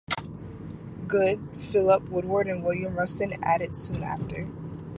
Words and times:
Good, 1.07 1.39
Philip 1.55 2.09
Woodward 2.09 2.47
and 2.47 2.63
William 2.63 2.97
Rushton 2.97 3.33
added 3.43 3.75
soon 3.75 4.01
after. 4.01 4.47